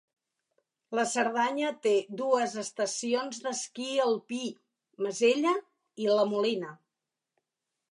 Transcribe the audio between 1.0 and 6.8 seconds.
Cerdanya te dues estacions d'esquí alpí Masella i La Molina.